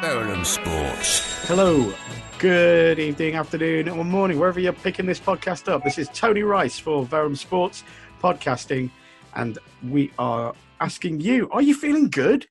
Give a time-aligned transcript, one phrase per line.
[0.00, 1.46] Verulam Sports.
[1.46, 1.92] Hello,
[2.38, 5.84] good evening, afternoon, or morning, wherever you're picking this podcast up.
[5.84, 7.84] This is Tony Rice for Verulam Sports
[8.22, 8.90] Podcasting,
[9.34, 12.46] and we are asking you, are you feeling good?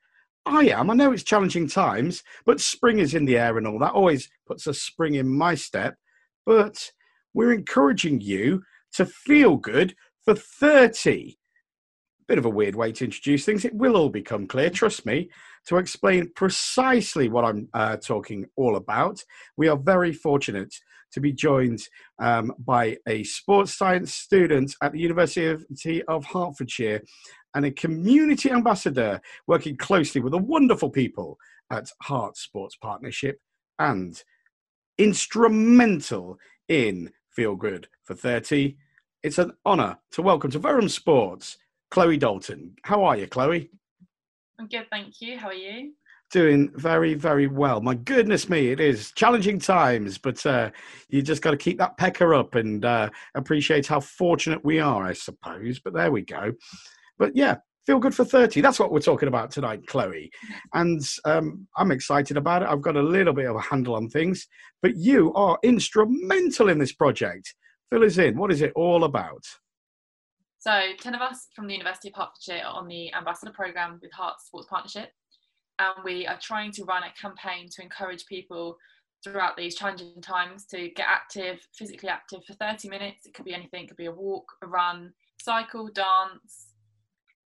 [0.45, 0.91] I am.
[0.91, 4.29] I know it's challenging times, but spring is in the air and all that always
[4.45, 5.95] puts a spring in my step.
[6.45, 6.91] But
[7.33, 8.61] we're encouraging you
[8.93, 11.38] to feel good for 30.
[12.29, 13.65] Bit of a weird way to introduce things.
[13.65, 15.31] It will all become clear, trust me.
[15.65, 19.23] To explain precisely what I'm uh, talking all about,
[19.57, 20.71] we are very fortunate
[21.13, 21.81] to be joined
[22.19, 27.01] um, by a sports science student at the University of Hertfordshire
[27.55, 31.35] and a community ambassador working closely with the wonderful people
[31.71, 33.39] at Herts Sports Partnership
[33.79, 34.21] and
[34.99, 38.77] instrumental in Feel Good for 30.
[39.23, 41.57] It's an honour to welcome to Verulam Sports,
[41.91, 42.75] Chloe Dolton.
[42.83, 43.69] How are you, Chloe?
[44.59, 45.37] I'm good, thank you.
[45.37, 45.93] How are you?
[46.31, 47.81] Doing very, very well.
[47.81, 50.69] My goodness me, it is challenging times, but uh,
[51.07, 55.03] you just got to keep that pecker up and uh, appreciate how fortunate we are,
[55.03, 55.79] I suppose.
[55.79, 56.53] But there we go.
[57.17, 57.55] But yeah,
[57.87, 58.61] feel good for 30.
[58.61, 60.29] That's what we're talking about tonight, Chloe.
[60.75, 62.69] And um, I'm excited about it.
[62.69, 64.47] I've got a little bit of a handle on things,
[64.83, 67.55] but you are instrumental in this project.
[67.89, 68.37] Fill us in.
[68.37, 69.43] What is it all about?
[70.59, 74.11] So, 10 of us from the University of Hertfordshire are on the Ambassador Programme with
[74.11, 75.13] Herts Sports Partnership.
[75.79, 78.77] And we are trying to run a campaign to encourage people
[79.23, 83.25] throughout these challenging times to get active, physically active for 30 minutes.
[83.25, 86.68] It could be anything, it could be a walk, a run, cycle, dance,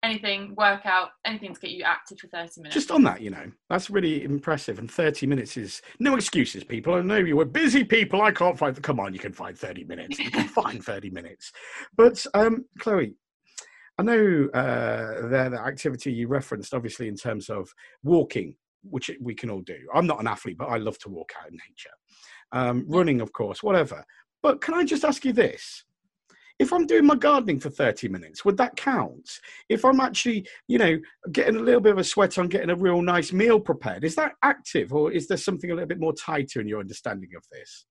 [0.02, 2.74] anything, workout, anything to get you active for 30 minutes.
[2.74, 4.78] Just on that, you know, that's really impressive.
[4.78, 6.94] And 30 minutes is no excuses, people.
[6.94, 8.22] I know you were busy people.
[8.22, 10.18] I can't find, come on, you can find 30 minutes.
[10.18, 11.52] You can find 30 minutes.
[11.96, 13.14] But, um, Chloe,
[13.98, 19.34] I know uh, the, the activity you referenced, obviously, in terms of walking, which we
[19.34, 19.78] can all do.
[19.94, 21.90] I'm not an athlete, but I love to walk out in nature.
[22.52, 24.04] Um, running, of course, whatever.
[24.42, 25.84] But can I just ask you this?
[26.58, 29.28] If I'm doing my gardening for 30 minutes, would that count?
[29.68, 30.98] If I'm actually, you know,
[31.32, 34.14] getting a little bit of a sweat on getting a real nice meal prepared, is
[34.16, 37.44] that active or is there something a little bit more tighter in your understanding of
[37.50, 37.86] this?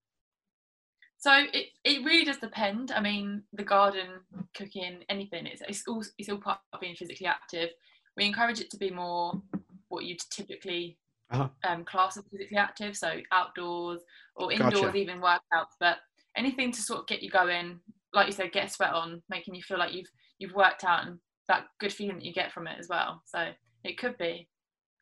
[1.18, 2.90] So it, it really does depend.
[2.90, 4.08] I mean, the garden,
[4.56, 7.70] cooking, anything, it's, it's, all, it's all part of being physically active.
[8.16, 9.40] We encourage it to be more
[9.88, 10.98] what you'd typically
[11.30, 11.48] uh-huh.
[11.64, 14.02] um, class as physically active, so outdoors
[14.36, 14.96] or indoors, gotcha.
[14.96, 15.76] even workouts.
[15.78, 15.98] But
[16.36, 17.78] anything to sort of get you going,
[18.12, 21.06] like you said, get a sweat on, making you feel like you've you've worked out
[21.06, 21.18] and
[21.48, 23.22] that good feeling that you get from it as well.
[23.26, 23.48] So
[23.84, 24.48] it could be.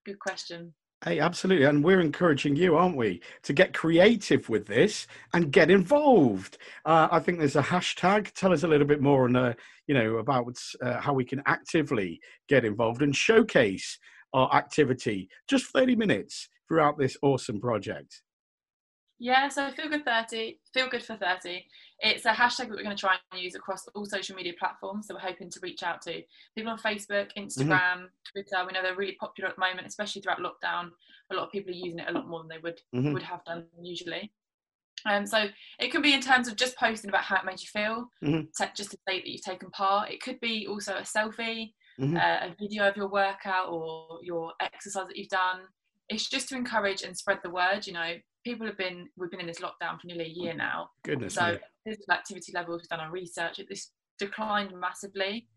[0.04, 0.74] Good question.
[1.02, 1.64] Hey, absolutely.
[1.64, 6.58] And we're encouraging you, aren't we, to get creative with this and get involved.
[6.84, 8.32] Uh, I think there's a hashtag.
[8.32, 9.54] Tell us a little bit more on, uh,
[9.86, 13.98] you know, about uh, how we can actively get involved and showcase
[14.34, 18.20] our activity just 30 minutes throughout this awesome project.
[19.22, 21.62] Yeah, so Feel Good 30, Feel Good for 30.
[21.98, 25.06] It's a hashtag that we're going to try and use across all social media platforms.
[25.06, 26.22] that we're hoping to reach out to
[26.56, 28.04] people on Facebook, Instagram, mm-hmm.
[28.32, 28.66] Twitter.
[28.66, 30.88] We know they're really popular at the moment, especially throughout lockdown.
[31.30, 33.12] A lot of people are using it a lot more than they would mm-hmm.
[33.12, 34.32] would have done usually.
[35.04, 35.48] Um, so
[35.78, 38.40] it could be in terms of just posting about how it made you feel, mm-hmm.
[38.56, 40.10] to, just to say that you've taken part.
[40.10, 42.16] It could be also a selfie, mm-hmm.
[42.16, 45.60] uh, a video of your workout or your exercise that you've done.
[46.08, 47.86] It's just to encourage and spread the word.
[47.86, 48.14] You know,
[48.44, 50.90] people have been we've been in this lockdown for nearly a year now.
[51.04, 51.34] Goodness.
[51.34, 55.48] So physical activity levels, we've done our research, It this declined massively.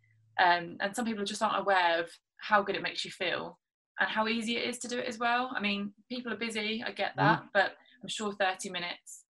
[0.44, 3.60] Um, and some people just aren't aware of how good it makes you feel
[4.00, 5.52] and how easy it is to do it as well.
[5.56, 7.48] I mean, people are busy, I get that, mm.
[7.54, 9.24] but I'm sure 30 minutes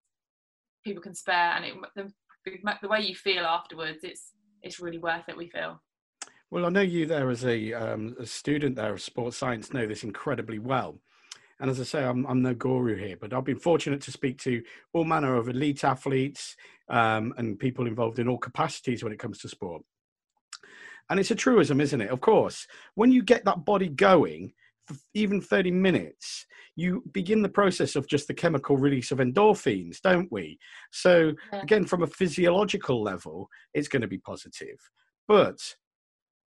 [0.84, 2.12] people can spare, and it, the,
[2.81, 4.31] the way you feel afterwards, it's
[4.62, 5.38] it's really worth it.
[5.38, 5.81] We feel.
[6.50, 9.88] Well, I know you there as a, um, a student there of sports science know
[9.88, 11.00] this incredibly well.
[11.59, 14.38] And as I say, I'm, I'm no guru here, but I've been fortunate to speak
[14.40, 14.62] to
[14.94, 16.56] all manner of elite athletes
[16.90, 19.84] um, and people involved in all capacities when it comes to sport.
[21.09, 22.09] And it's a truism, isn't it?
[22.09, 22.66] Of course,
[22.96, 24.53] when you get that body going,
[24.88, 26.46] for even 30 minutes,
[26.76, 30.58] you begin the process of just the chemical release of endorphins, don't we?
[30.91, 34.78] So, again, from a physiological level, it's going to be positive.
[35.28, 35.59] But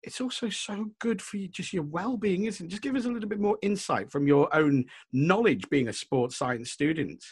[0.02, 2.70] it's also so good for you, just your well-being, isn't it?
[2.70, 6.36] Just give us a little bit more insight from your own knowledge, being a sports
[6.36, 7.22] science student.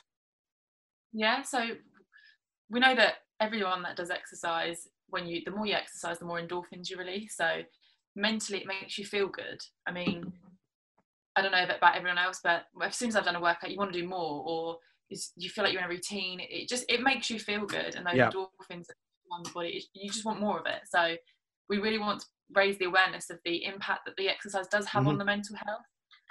[1.12, 1.70] Yeah, so
[2.69, 6.41] we know that everyone that does exercise, when you the more you exercise, the more
[6.41, 7.37] endorphins you release.
[7.37, 7.62] So
[8.15, 9.61] mentally, it makes you feel good.
[9.87, 10.31] I mean,
[11.37, 13.79] I don't know about everyone else, but as soon as I've done a workout, you
[13.79, 14.76] want to do more, or
[15.09, 16.41] you feel like you're in a routine.
[16.41, 18.31] It just it makes you feel good, and those yeah.
[18.31, 18.87] endorphins
[19.32, 20.81] on the body, you just want more of it.
[20.87, 21.17] So
[21.69, 25.03] we really want to raise the awareness of the impact that the exercise does have
[25.03, 25.11] mm-hmm.
[25.11, 25.83] on the mental health.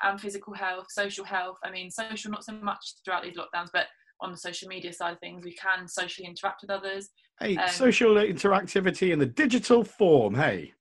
[0.04, 1.58] and physical health, social health.
[1.64, 3.88] I mean, social not so much throughout these lockdowns, but
[4.22, 7.10] on the social media side of things, we can socially interact with others.
[7.40, 10.36] Hey, um, social interactivity in the digital form.
[10.36, 10.74] Hey.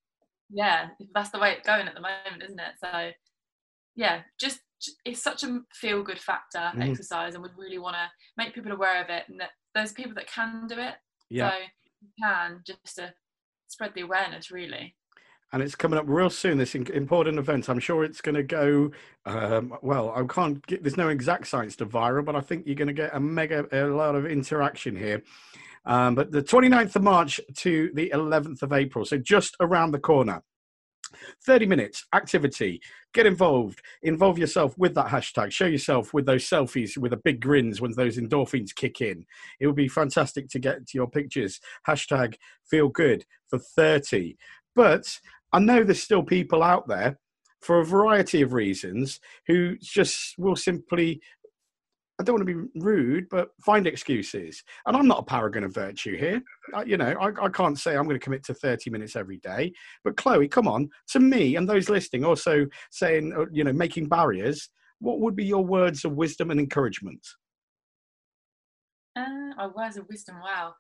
[0.51, 2.75] Yeah, that's the way it's going at the moment, isn't it?
[2.83, 3.11] So,
[3.95, 4.61] yeah, just
[5.05, 6.83] it's such a feel good factor mm-hmm.
[6.83, 10.15] exercise, and we really want to make people aware of it, and that there's people
[10.15, 10.95] that can do it.
[11.31, 11.51] Yeah.
[11.51, 11.57] So
[12.03, 13.13] you can just to
[13.69, 14.95] spread the awareness, really
[15.53, 16.59] and it's coming up real soon.
[16.59, 17.69] This important event.
[17.69, 18.91] I'm sure it's going to go.
[19.25, 20.65] Um, well, I can't.
[20.67, 23.21] Get, there's no exact science to viral, but I think you're going to get a
[23.21, 25.23] mega a lot of interaction here.
[25.85, 30.01] Um, but the 29th of March to the 11th of April, so just around the
[30.01, 30.43] corner.
[31.47, 32.81] 30 minutes activity
[33.15, 37.41] get involved involve yourself with that hashtag show yourself with those selfies with the big
[37.41, 39.25] grins when those endorphins kick in
[39.61, 42.35] it would be fantastic to get to your pictures hashtag
[42.69, 44.37] feel good for 30
[44.75, 45.19] but
[45.57, 47.19] I know there's still people out there
[47.63, 51.23] for a variety of reasons who just will simply
[52.19, 54.63] I don't want to be rude, but find excuses.
[54.87, 56.43] And I'm not a paragon of virtue here.
[56.75, 59.37] I, you know, I, I, can't say I'm going to commit to 30 minutes every
[59.37, 59.73] day.
[60.03, 64.09] But Chloe, come on, to me and those listening, also saying, uh, you know, making
[64.09, 67.21] barriers, what would be your words of wisdom and encouragement?
[69.15, 70.75] Uh, my words of wisdom, wow.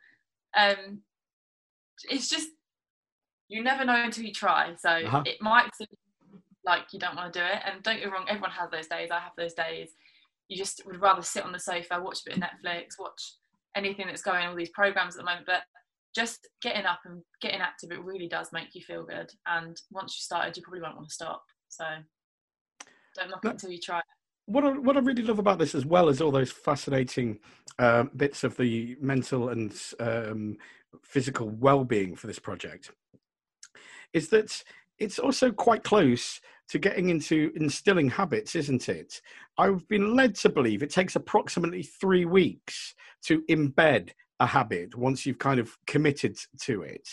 [0.57, 1.03] Um,
[2.11, 2.49] it's just
[3.49, 4.75] you never know until you try.
[4.79, 5.23] So uh-huh.
[5.27, 5.89] it might seem
[6.65, 7.63] like you don't want to do it.
[7.65, 9.11] And don't get wrong, everyone has those days.
[9.11, 9.91] I have those days.
[10.49, 13.23] You just would rather sit on the sofa, watch a bit of Netflix, watch
[13.75, 15.47] anything that's going, all these programs at the moment.
[15.47, 15.63] But
[16.15, 19.31] just getting up and getting active, it really does make you feel good.
[19.47, 21.45] And once you started, you probably won't want to stop.
[21.69, 21.85] So
[23.17, 24.01] don't knock it until you try
[24.47, 27.41] what I, what I really love about this, as well as all those fascinating
[27.79, 30.57] um, bits of the mental and um,
[31.03, 32.93] physical well-being for this project,
[34.13, 34.63] is that
[34.99, 39.21] it's also quite close to getting into instilling habits, isn't it?
[39.59, 42.95] I've been led to believe it takes approximately three weeks
[43.25, 44.11] to embed
[44.41, 47.09] a habit once you've kind of committed to it.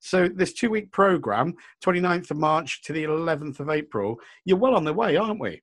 [0.00, 1.54] So, this two week program,
[1.84, 5.62] 29th of March to the 11th of April, you're well on the way, aren't we?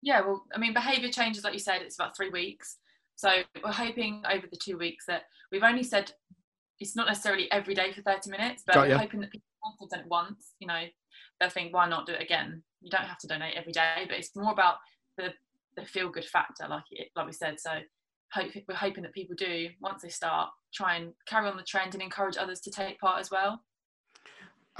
[0.00, 2.78] Yeah, well, I mean, behaviour changes, like you said, it's about three weeks.
[3.16, 3.30] So,
[3.62, 5.22] we're hoping over the two weeks that
[5.52, 6.12] we've only said
[6.80, 9.47] it's not necessarily every day for 30 minutes, but we're hoping that people
[9.90, 10.82] done it once, you know,
[11.40, 12.62] they'll think, why not do it again?
[12.80, 14.76] You don't have to donate every day, but it's more about
[15.16, 15.32] the,
[15.76, 17.58] the feel good factor, like it, like we said.
[17.58, 17.70] So
[18.32, 21.94] hope, we're hoping that people do, once they start, try and carry on the trend
[21.94, 23.62] and encourage others to take part as well.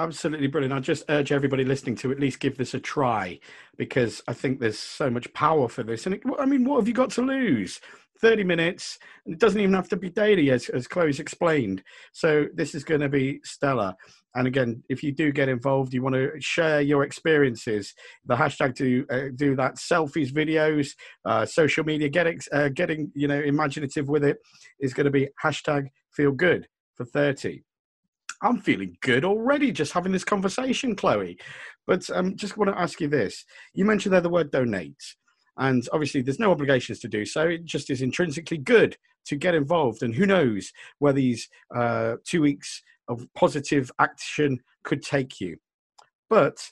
[0.01, 0.73] Absolutely brilliant.
[0.73, 3.41] I just urge everybody listening to at least give this a try
[3.77, 6.07] because I think there's so much power for this.
[6.07, 7.81] And it, I mean, what have you got to lose?
[8.21, 8.99] 30 minutes.
[9.27, 11.83] It doesn't even have to be daily, as, as Chloe's explained.
[12.13, 13.95] So this is going to be stellar.
[14.35, 17.95] And again, if you do get involved, you want to share your experiences.
[18.27, 20.91] The hashtag to uh, do that selfies, videos,
[21.25, 24.39] uh, social media, get ex- uh, getting you know imaginative with it
[24.81, 27.63] is going to be hashtag feel good for 30.
[28.43, 31.39] I'm feeling good already just having this conversation, Chloe.
[31.87, 33.45] But um, just want to ask you this.
[33.75, 35.17] You mentioned there the word donate.
[35.59, 37.49] And obviously, there's no obligations to do so.
[37.49, 38.97] It just is intrinsically good
[39.27, 40.03] to get involved.
[40.03, 45.57] And who knows where these uh, two weeks of positive action could take you.
[46.31, 46.71] But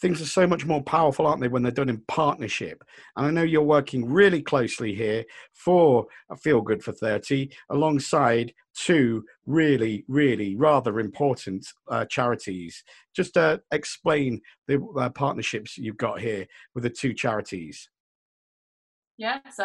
[0.00, 2.82] things are so much more powerful, aren't they, when they're done in partnership?
[3.16, 6.06] And I know you're working really closely here for
[6.42, 12.84] Feel Good for 30 alongside two really, really rather important uh, charities.
[13.14, 17.88] Just uh, explain the uh, partnerships you've got here with the two charities.
[19.18, 19.64] Yeah, so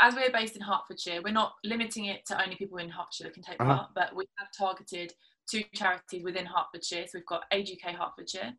[0.00, 3.34] as we're based in Hertfordshire, we're not limiting it to only people in Hertfordshire that
[3.34, 3.76] can take uh-huh.
[3.76, 5.12] part, but we have targeted
[5.50, 7.06] two charities within Hertfordshire.
[7.06, 8.52] So we've got Age UK Hertfordshire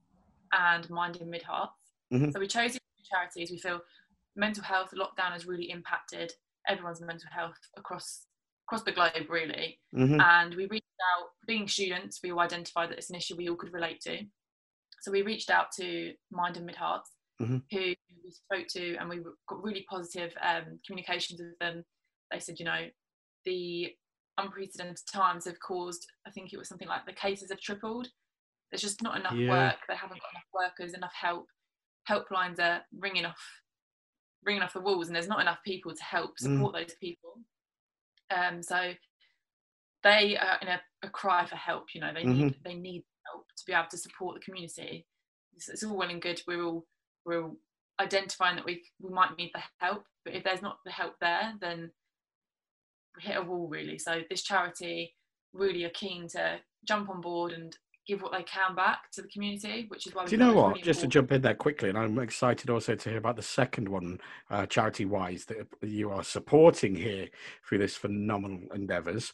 [0.54, 1.70] and Mind in Mid Herts.
[2.14, 2.32] Mm-hmm.
[2.32, 3.52] So we chose these charities.
[3.52, 3.82] We feel
[4.36, 6.34] mental health lockdown has really impacted
[6.68, 8.26] everyone's mental health across
[8.68, 9.80] across the globe, really.
[9.96, 10.22] Mm-hmm.
[10.22, 10.86] And we reached
[11.18, 14.20] out, being students, we all identified that it's an issue we all could relate to.
[15.02, 17.10] So we reached out to Mind and Mid Herts
[17.42, 17.58] mm-hmm.
[17.72, 17.80] who
[18.24, 21.84] we spoke to, and we got really positive um, communications with them.
[22.32, 22.88] They said, you know,
[23.46, 23.92] the
[24.38, 28.08] unprecedented times have caused, I think it was something like the cases have tripled.
[28.72, 29.50] There's just not enough yeah.
[29.50, 29.78] work.
[29.88, 31.48] They haven't got enough workers, enough help.
[32.10, 33.42] Helplines are ringing off,
[34.44, 36.40] ringing off the walls, and there's not enough people to help mm.
[36.40, 36.80] support mm.
[36.80, 37.34] those people.
[38.36, 38.94] Um, so
[40.04, 41.88] they are in a, a, cry for help.
[41.94, 42.44] You know, they mm-hmm.
[42.44, 45.06] need they need help to be able to support the community.
[45.54, 46.42] It's, it's all well and good.
[46.48, 46.86] We're all
[47.26, 47.50] we're
[48.00, 51.54] identifying that we we might need the help, but if there's not the help there,
[51.62, 51.92] then
[53.16, 53.98] we hit a wall really.
[53.98, 55.16] So this charity
[55.54, 57.76] really are keen to jump on board and
[58.08, 60.26] give what they can back to the community, which is why.
[60.26, 60.70] Do you know what?
[60.70, 61.12] Really Just important.
[61.12, 64.20] to jump in there quickly, and I'm excited also to hear about the second one,
[64.50, 67.28] uh, charity wise, that you are supporting here
[67.68, 69.34] through this phenomenal endeavours.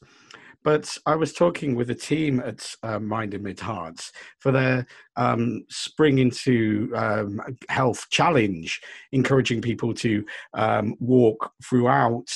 [0.64, 4.86] But I was talking with a team at uh, Mind in Mid Herts for their
[5.16, 8.82] um, Spring into um, Health Challenge,
[9.12, 12.28] encouraging people to um, walk throughout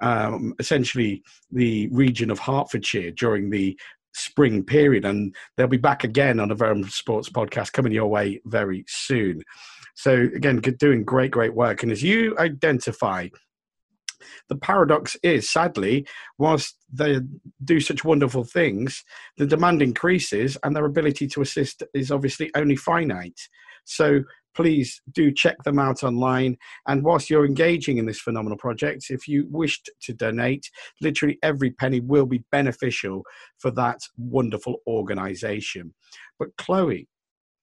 [0.00, 3.78] um, essentially the region of Hertfordshire during the
[4.16, 5.04] spring period.
[5.04, 9.42] And they'll be back again on a Verulam Sports podcast coming your way very soon.
[9.94, 11.82] So, again, doing great, great work.
[11.82, 13.28] And as you identify,
[14.48, 16.06] the paradox is, sadly,
[16.38, 17.20] whilst they
[17.64, 19.04] do such wonderful things,
[19.36, 23.40] the demand increases and their ability to assist is obviously only finite.
[23.84, 24.22] So
[24.56, 26.56] please do check them out online.
[26.88, 30.68] And whilst you're engaging in this phenomenal project, if you wished to donate,
[31.00, 33.22] literally every penny will be beneficial
[33.58, 35.94] for that wonderful organization.
[36.38, 37.06] But Chloe,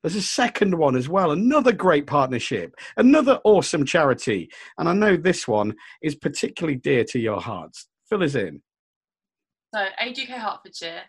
[0.03, 4.49] there's a second one as well, another great partnership, another awesome charity.
[4.77, 7.87] And I know this one is particularly dear to your hearts.
[8.09, 8.61] Fill us in.
[9.73, 11.01] So, Age UK Hertfordshire,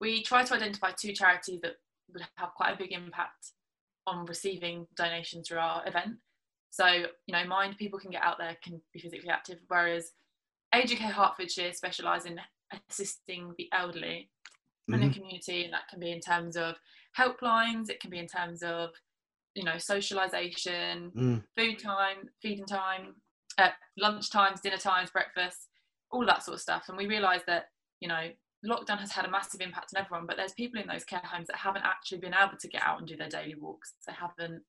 [0.00, 1.74] we try to identify two charities that
[2.12, 3.52] would have quite a big impact
[4.10, 6.16] on receiving donations through our event.
[6.70, 10.12] So, you know, Mind people can get out there, can be physically active, whereas
[10.74, 12.40] Age UK Hertfordshire specialise in
[12.88, 14.30] assisting the elderly
[14.88, 14.94] mm-hmm.
[14.94, 16.76] in the community, and that can be in terms of
[17.18, 18.90] helplines, it can be in terms of,
[19.54, 21.42] you know, socialisation, mm.
[21.56, 23.14] food time, feeding time,
[23.58, 25.68] uh, lunch times, dinner times, breakfast,
[26.12, 26.84] all that sort of stuff.
[26.88, 28.28] And we realised that, you know,
[28.66, 31.46] lockdown has had a massive impact on everyone, but there's people in those care homes
[31.46, 33.94] that haven't actually been able to get out and do their daily walks.
[34.06, 34.62] They haven't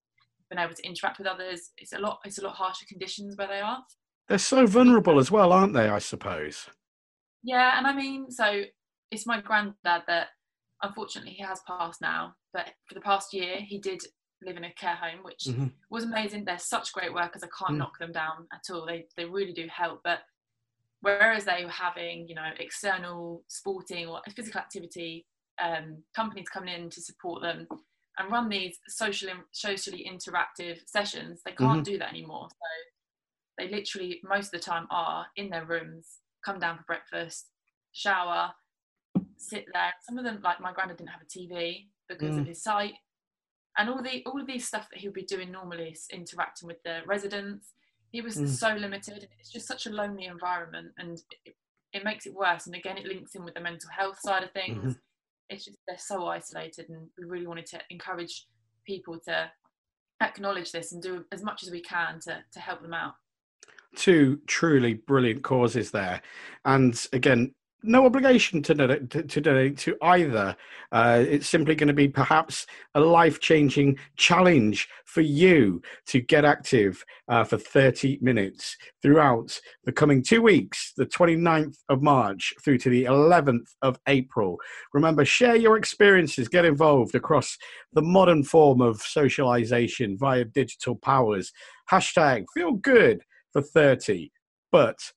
[0.50, 1.72] been able to interact with others.
[1.78, 2.20] It's a lot.
[2.26, 3.84] It's a lot harsher conditions where they are.
[4.28, 5.90] They're so vulnerable as well, aren't they?
[5.90, 6.68] I suppose.
[7.44, 8.64] Yeah, and I mean, so
[9.10, 10.28] it's my granddad that
[10.84, 14.02] unfortunately he has passed now, but for the past year he did
[14.44, 15.68] live in a care home, which mm-hmm.
[15.90, 16.46] was amazing.
[16.46, 17.44] They're such great workers.
[17.44, 17.80] I can't mm.
[17.80, 18.86] knock them down at all.
[18.86, 20.20] They they really do help, but
[21.02, 25.26] whereas they were having you know external sporting or physical activity
[25.62, 27.68] um, companies coming in to support them
[28.18, 31.94] and run these social socially interactive sessions they can't mm-hmm.
[31.94, 32.56] do that anymore so
[33.58, 36.08] they literally most of the time are in their rooms
[36.46, 37.48] come down for breakfast
[37.92, 38.52] shower
[39.38, 42.42] sit there some of them like my granddad didn't have a tv because mm.
[42.42, 42.94] of his sight
[43.78, 46.82] and all the all of these stuff that he would be doing normally interacting with
[46.84, 47.74] the residents
[48.12, 48.48] he was mm.
[48.48, 51.56] so limited and it's just such a lonely environment and it,
[51.94, 54.52] it, makes it worse and again it links in with the mental health side of
[54.52, 54.92] things mm-hmm.
[55.50, 58.48] it's just they're so isolated and we really wanted to encourage
[58.86, 59.50] people to
[60.22, 63.14] acknowledge this and do as much as we can to to help them out
[63.96, 66.22] two truly brilliant causes there
[66.66, 70.56] and again no obligation to donate to, to, donate to either.
[70.92, 76.46] Uh, it's simply going to be perhaps a life changing challenge for you to get
[76.46, 82.78] active uh, for 30 minutes throughout the coming two weeks, the 29th of March through
[82.78, 84.58] to the 11th of April.
[84.94, 87.58] Remember, share your experiences, get involved across
[87.94, 91.52] the modern form of socialization via digital powers.
[91.90, 93.22] Hashtag feel good
[93.52, 94.32] for 30.
[94.72, 95.12] But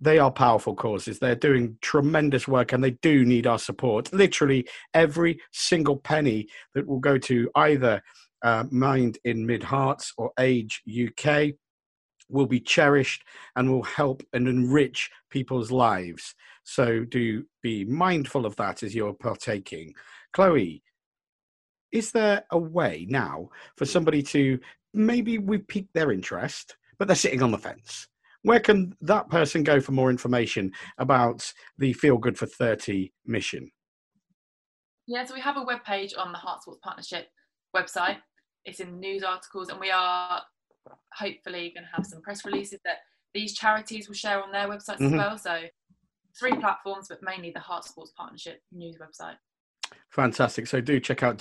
[0.00, 1.18] they are powerful causes.
[1.18, 4.12] They're doing tremendous work and they do need our support.
[4.12, 8.02] Literally every single penny that will go to either
[8.42, 11.50] uh, Mind in Mid Herts or Age UK
[12.30, 13.24] will be cherished
[13.56, 16.34] and will help and enrich people's lives.
[16.62, 19.94] So do be mindful of that as you're partaking.
[20.32, 20.82] Chloe,
[21.92, 24.58] is there a way now for somebody to
[24.94, 28.06] maybe we pique their interest, but they're sitting on the fence?
[28.42, 33.70] Where can that person go for more information about the Feel Good for 30 mission?
[35.06, 37.28] Yeah, so we have a web page on the Herts Sports Partnership
[37.76, 38.18] website.
[38.64, 40.42] It's in news articles, and we are
[41.12, 42.98] hopefully going to have some press releases that
[43.34, 45.06] these charities will share on their websites mm-hmm.
[45.06, 45.38] as well.
[45.38, 45.62] So
[46.38, 49.36] three platforms, but mainly the Herts Sports Partnership news website.
[50.10, 50.66] Fantastic.
[50.66, 51.38] So do check out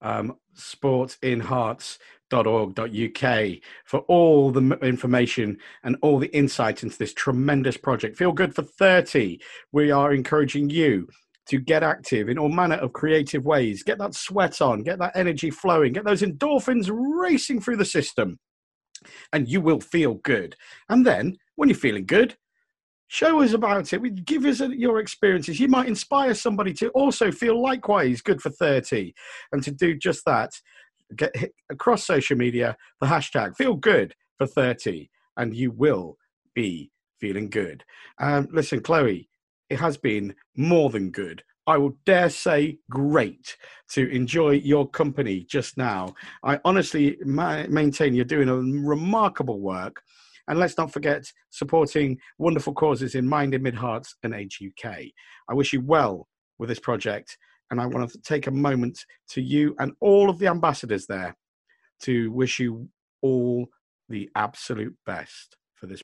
[0.00, 1.98] Um, www.sportsinherts.com
[2.32, 3.48] org.uk
[3.84, 8.16] for all the information and all the insight into this tremendous project.
[8.16, 9.40] Feel Good for 30.
[9.72, 11.08] We are encouraging you
[11.48, 13.82] to get active in all manner of creative ways.
[13.82, 18.38] Get that sweat on, get that energy flowing, get those endorphins racing through the system,
[19.32, 20.54] and you will feel good.
[20.90, 22.36] And then, when you're feeling good,
[23.08, 24.24] show us about it.
[24.24, 25.58] Give us your experiences.
[25.58, 29.12] You might inspire somebody to also feel likewise good for 30
[29.52, 30.52] and to do just that
[31.16, 31.34] get
[31.70, 36.16] across social media the hashtag feel good for 30 and you will
[36.54, 37.82] be feeling good.
[38.20, 39.28] Um, listen, Chloe,
[39.70, 43.58] it has been more than good I will dare say, great
[43.90, 46.14] to enjoy your company just now.
[46.42, 50.02] I honestly ma- maintain you're doing a remarkable work.
[50.48, 55.04] And let's not forget supporting wonderful causes in Mind in Mid Herts and Age UK.
[55.48, 56.26] I wish you well
[56.58, 57.36] with this project.
[57.70, 58.98] And I want to take a moment
[59.30, 61.36] to you and all of the ambassadors there
[62.00, 62.88] to wish you
[63.20, 63.68] all
[64.08, 65.96] the absolute best for this